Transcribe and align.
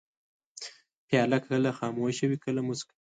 پیاله 1.07 1.37
کله 1.47 1.69
خاموشه 1.77 2.25
وي، 2.27 2.37
کله 2.43 2.61
موسک 2.67 2.87
وي. 2.91 2.99